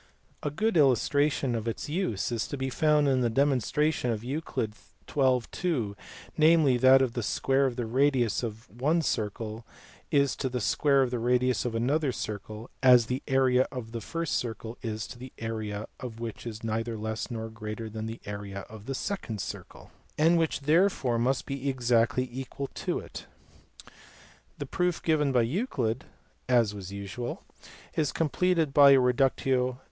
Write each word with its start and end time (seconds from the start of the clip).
A 0.41 0.49
good 0.49 0.77
illustration 0.77 1.53
of 1.53 1.67
its 1.67 1.87
use 1.87 2.31
is 2.31 2.47
to 2.47 2.57
be 2.57 2.71
found 2.71 3.07
in 3.07 3.21
the 3.21 3.29
demon 3.29 3.59
stration 3.59 4.11
of 4.11 4.21
Euc. 4.21 4.73
xn. 5.05 5.51
2, 5.51 5.95
namely, 6.35 6.75
that 6.77 7.13
the 7.13 7.21
square 7.21 7.67
of 7.67 7.75
the 7.75 7.85
radius 7.85 8.41
of 8.41 8.67
one 8.67 9.03
circle 9.03 9.63
is 10.09 10.35
to 10.37 10.49
the 10.49 10.59
square 10.59 11.03
of 11.03 11.11
the 11.11 11.19
radius 11.19 11.65
of 11.65 11.75
another 11.75 12.11
circle 12.11 12.71
as 12.81 13.05
the 13.05 13.21
area 13.27 13.67
of 13.71 13.91
the 13.91 14.01
first 14.01 14.33
circle 14.37 14.75
is 14.81 15.05
to 15.05 15.23
an 15.25 15.29
area 15.37 15.85
which 16.17 16.47
is 16.47 16.63
neither 16.63 16.97
less 16.97 17.29
nor 17.29 17.49
greater 17.51 17.87
than 17.87 18.07
the 18.07 18.21
area 18.25 18.61
of 18.61 18.87
the 18.87 18.95
second 18.95 19.39
circle, 19.39 19.91
and 20.17 20.39
which 20.39 20.61
therefore 20.61 21.19
must 21.19 21.45
be 21.45 21.69
exactly 21.69 22.27
equal 22.31 22.69
to 22.73 22.97
it: 22.97 23.27
the 24.57 24.65
proof 24.65 25.03
given 25.03 25.31
by 25.31 25.43
Euclid 25.43 26.05
(as 26.49 26.73
was 26.73 26.91
usual) 26.91 27.43
is 27.93 28.11
completed 28.11 28.73
by 28.73 28.89
a 28.89 28.95
rediictio 28.95 29.09
ad 29.09 29.45
EUDOXUS. 29.45 29.79